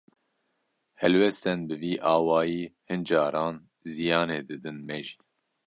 [1.01, 3.55] Helwestên bi vî awayî, hin caran
[3.93, 5.17] ziyanê didin me jî.